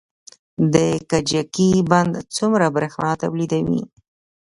د 0.73 0.75
کجکي 1.09 1.71
بند 1.91 2.13
څومره 2.35 2.65
بریښنا 2.75 3.13
تولیدوي؟ 3.21 3.81